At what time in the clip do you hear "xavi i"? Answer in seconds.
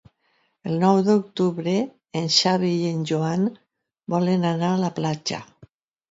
2.35-2.87